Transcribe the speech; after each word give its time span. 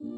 شاید 0.00 0.08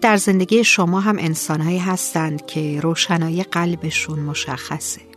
در 0.00 0.16
زندگی 0.16 0.64
شما 0.64 1.00
هم 1.00 1.18
انسانهایی 1.18 1.78
هستند 1.78 2.46
که 2.46 2.80
روشنایی 2.80 3.42
قلبشون 3.42 4.18
مشخصه. 4.18 5.09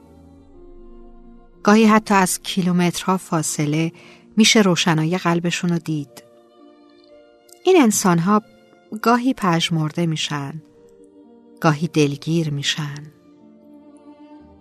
گاهی 1.63 1.85
حتی 1.85 2.13
از 2.13 2.41
کیلومترها 2.43 3.17
فاصله 3.17 3.91
میشه 4.37 4.61
روشنایی 4.61 5.17
قلبشون 5.17 5.69
رو 5.69 5.79
دید. 5.79 6.23
این 7.65 7.81
انسانها 7.81 8.41
گاهی 9.01 9.33
پژمرده 9.33 10.05
میشن، 10.05 10.61
گاهی 11.61 11.87
دلگیر 11.87 12.49
میشن. 12.49 13.03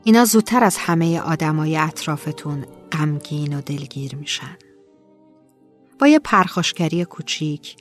اینا 0.04 0.24
زودتر 0.24 0.64
از 0.64 0.76
همه 0.76 1.20
آدمای 1.20 1.76
اطرافتون 1.76 2.66
غمگین 2.92 3.58
و 3.58 3.60
دلگیر 3.60 4.16
میشن. 4.16 4.56
با 5.98 6.06
یه 6.08 6.18
پرخاشگری 6.18 7.04
کوچیک 7.04 7.76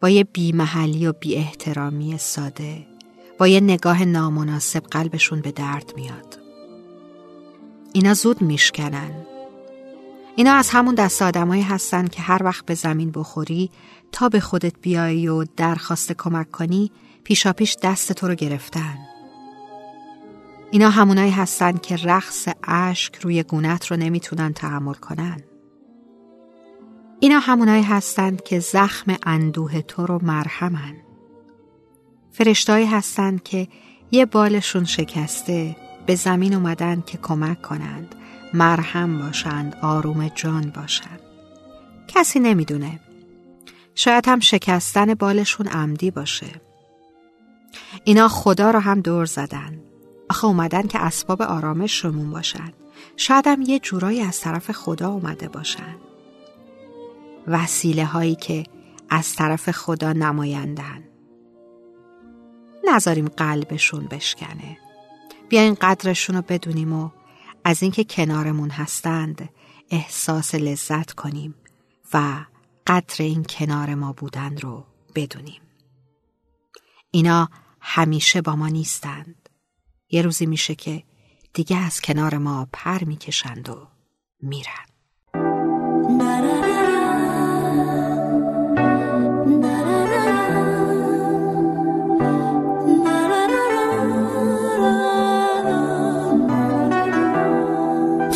با 0.00 0.08
یه 0.08 0.24
بیمحلی 0.24 1.06
و 1.06 1.12
بی 1.12 1.36
احترامی 1.36 2.18
ساده 2.18 2.86
با 3.38 3.48
یه 3.48 3.60
نگاه 3.60 4.04
نامناسب 4.04 4.82
قلبشون 4.82 5.40
به 5.40 5.52
درد 5.52 5.92
میاد 5.96 6.43
اینا 7.96 8.14
زود 8.14 8.42
میشکنن. 8.42 9.10
اینا 10.36 10.52
از 10.52 10.70
همون 10.70 10.94
دست 10.94 11.22
آدمایی 11.22 11.62
هستن 11.62 12.06
که 12.06 12.22
هر 12.22 12.42
وقت 12.44 12.66
به 12.66 12.74
زمین 12.74 13.10
بخوری 13.10 13.70
تا 14.12 14.28
به 14.28 14.40
خودت 14.40 14.72
بیایی 14.82 15.28
و 15.28 15.44
درخواست 15.56 16.12
کمک 16.12 16.50
کنی 16.50 16.90
پیشاپیش 17.24 17.76
دست 17.82 18.12
تو 18.12 18.28
رو 18.28 18.34
گرفتن. 18.34 18.98
اینا 20.70 20.90
همونایی 20.90 21.30
هستن 21.30 21.76
که 21.76 21.96
رقص 21.96 22.48
اشک 22.64 23.16
روی 23.16 23.42
گونت 23.42 23.86
رو 23.86 23.96
نمی‌تونن 23.96 24.52
تحمل 24.52 24.94
کنن. 24.94 25.42
اینا 27.20 27.38
همونایی 27.38 27.82
هستند 27.82 28.42
که 28.42 28.60
زخم 28.60 29.16
اندوه 29.22 29.80
تو 29.80 30.06
رو 30.06 30.20
مرهمن. 30.22 30.96
فرشتایی 32.32 32.86
هستند 32.86 33.42
که 33.42 33.68
یه 34.10 34.26
بالشون 34.26 34.84
شکسته 34.84 35.76
به 36.06 36.14
زمین 36.14 36.54
اومدن 36.54 37.02
که 37.06 37.18
کمک 37.18 37.62
کنند 37.62 38.14
مرهم 38.54 39.18
باشند 39.18 39.76
آروم 39.82 40.28
جان 40.28 40.70
باشند. 40.70 41.20
کسی 42.08 42.40
نمی‌دونه. 42.40 43.00
شاید 43.94 44.28
هم 44.28 44.40
شکستن 44.40 45.14
بالشون 45.14 45.66
عمدی 45.66 46.10
باشه. 46.10 46.46
اینا 48.04 48.28
خدا 48.28 48.70
رو 48.70 48.78
هم 48.78 49.00
دور 49.00 49.24
زدن. 49.24 49.80
آخه 50.30 50.44
اومدن 50.44 50.82
که 50.82 50.98
اسباب 50.98 51.42
آرامشمون 51.42 52.30
باشن. 52.30 52.72
شاید 53.16 53.46
هم 53.46 53.62
یه 53.62 53.78
جورایی 53.78 54.20
از 54.20 54.40
طرف 54.40 54.70
خدا 54.70 55.10
اومده 55.10 55.48
باشن. 55.48 55.96
وسیله 57.46 58.04
هایی 58.04 58.34
که 58.34 58.64
از 59.10 59.34
طرف 59.36 59.70
خدا 59.70 60.12
نمایندن. 60.12 61.04
نذاریم 62.84 63.28
قلبشون 63.28 64.06
بشکنه. 64.06 64.83
بیاین 65.48 65.74
قدرشون 65.74 66.36
رو 66.36 66.42
بدونیم 66.42 66.92
و 66.92 67.10
از 67.64 67.82
اینکه 67.82 68.04
کنارمون 68.04 68.70
هستند 68.70 69.48
احساس 69.90 70.54
لذت 70.54 71.12
کنیم 71.12 71.54
و 72.14 72.44
قدر 72.86 73.14
این 73.18 73.44
کنار 73.44 73.94
ما 73.94 74.12
بودن 74.12 74.56
رو 74.56 74.86
بدونیم. 75.14 75.62
اینا 77.10 77.48
همیشه 77.80 78.42
با 78.42 78.56
ما 78.56 78.68
نیستند. 78.68 79.48
یه 80.10 80.22
روزی 80.22 80.46
میشه 80.46 80.74
که 80.74 81.02
دیگه 81.52 81.76
از 81.76 82.00
کنار 82.00 82.38
ما 82.38 82.68
پر 82.72 83.04
می‌کشند 83.04 83.68
و 83.68 83.88
میرن. 84.42 84.93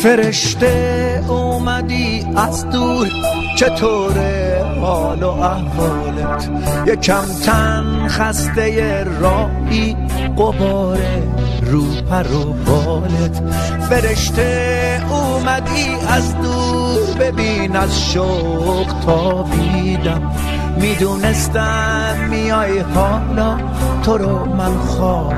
فرشته 0.03 1.23
اومدی 1.27 2.27
از 2.35 2.69
دور. 2.69 3.07
چطوره 3.57 4.65
حال 4.81 5.23
و 5.23 5.29
احوالت؟ 5.29 6.49
یکم 6.87 7.25
تن 7.45 8.07
خسته 8.07 9.03
راهی 9.03 9.97
قباره 10.37 11.23
رو 11.61 11.83
پر 12.09 12.31
و 12.31 12.53
بالت. 12.53 13.43
فرشته 13.89 15.01
اومدی 15.09 15.87
از 16.07 16.35
دور. 16.37 17.17
ببین 17.19 17.75
از 17.75 18.11
شوق 18.11 18.87
تا 19.05 19.43
بیدم. 19.43 20.31
می‌دونستم 20.77 22.15
میای 22.29 22.79
حالا 22.79 23.57
تو 24.03 24.17
رو 24.17 24.45
من 24.45 24.77
خواب 24.77 25.33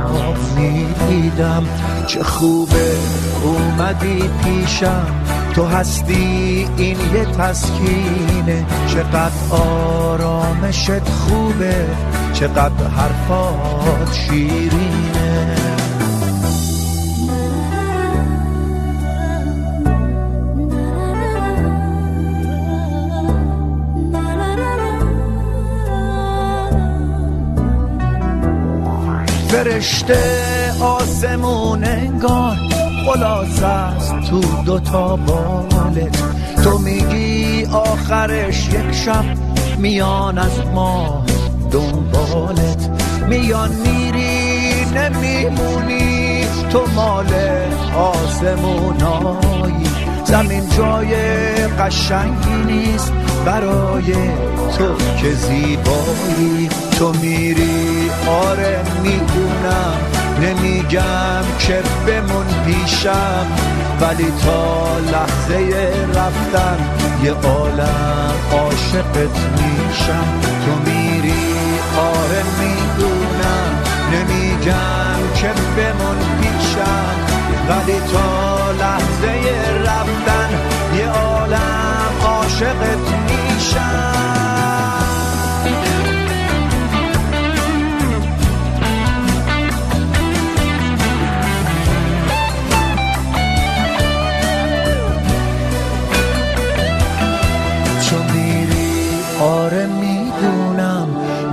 می‌دیدم 0.56 1.64
چه 2.08 2.24
خوبه 2.24 2.92
اومدی 3.44 4.30
پیشم 4.44 5.06
تو 5.53 5.66
هستی 5.66 6.68
این 6.78 6.97
یه 7.14 7.25
تسکینه. 7.25 8.66
چقدر 8.88 9.31
آرامشت 9.52 11.09
خوبه 11.09 11.86
چقدر 12.34 12.88
حرفات 12.88 14.14
شیرینه. 14.14 15.56
فرشته 29.51 30.22
آسمون 30.81 31.84
انگار 31.84 32.56
خلاص 33.06 33.63
است 33.63 34.16
تو 34.29 34.41
دوتا 34.66 35.16
بالت 35.16 36.23
تو 36.63 36.78
میگی 36.78 37.66
آخرش 37.66 38.67
یک 38.67 38.91
شب 38.91 39.25
میان 39.78 40.38
از 40.38 40.59
ما 40.73 41.25
دنبالت. 41.72 42.90
میان 43.29 43.69
میری 43.72 44.85
نمیمونی 44.95 46.45
تو 46.69 46.85
مال 46.95 47.34
آسمونایی. 47.95 49.85
زمین 50.25 50.69
جای 50.78 51.13
قشنگی 51.67 52.73
نیست 52.73 53.13
برای 53.46 54.13
تو 54.78 54.96
که 55.22 55.31
زیبایی 55.31 56.69
تو 56.97 57.13
میری. 57.22 58.12
آره 58.28 58.81
می‌دونم 59.03 59.97
نمیگم 60.41 61.44
که 61.59 61.81
بمون 62.07 62.46
پیشم 62.66 63.46
ولی 64.02 64.34
تا 64.46 64.97
لحظه 65.00 65.94
رفتن 66.16 66.78
یه 67.24 67.31
عالم 67.31 68.34
عاشقت 68.52 69.38
میشم. 69.58 70.25
تو 70.66 70.91
میری 70.91 71.34
آره 71.97 72.41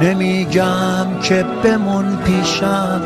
نمیگم 0.02 1.06
که 1.22 1.44
بمون 1.64 2.16
پیشم 2.16 3.00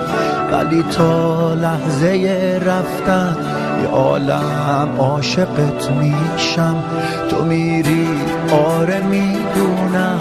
ولی 0.53 0.83
تا 0.83 1.55
لحظه 1.55 2.61
رفتن 2.67 3.37
یه 3.83 3.89
عالم 3.89 4.89
عاشقت 4.99 5.91
میشم. 5.91 6.85
تو 7.31 7.45
میری؟ 7.45 8.09
آره 8.53 9.03
می‌دونم. 9.03 10.21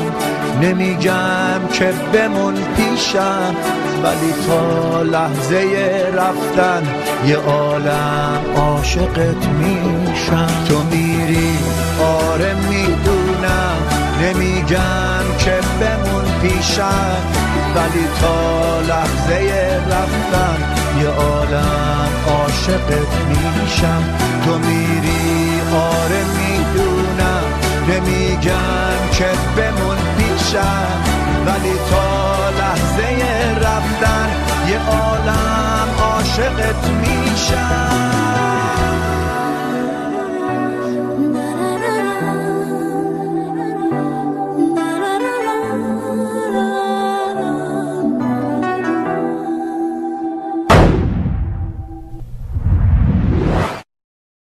نمیگم 0.62 1.60
که 1.74 1.94
بمون 2.14 2.54
پیشم 2.54 3.56
ولی 4.04 4.34
تا 4.48 5.02
لحظه 5.02 5.66
رفتن 6.14 6.84
یه 7.28 7.38
عالم 7.38 8.40
عاشقت 8.56 9.48
میشم. 9.60 10.48
تو 10.68 10.84
میری؟ 10.92 11.58
پیشم 16.72 17.18
ولی 17.76 18.08
تا 18.22 18.80
لحظه 18.80 19.80
رفتن 19.92 20.58
یه 21.02 21.08
عالم 21.08 22.10
عاشقت 22.28 23.12
میشم. 23.30 24.04
تو 24.46 24.58
میری 24.58 25.62
آره 25.76 26.24
می‌دونم. 26.38 27.44
نمیگم 27.90 29.10
که 29.12 29.30
بمون 29.58 29.98
پیشم. 30.18 30.88
ولی 31.46 31.74
تا 31.90 32.50
لحظه 32.50 33.26
رفتن 33.62 34.30
یه 34.68 34.80
عالم 34.80 35.88
عاشقت 36.02 36.90
میشم. 37.02 37.91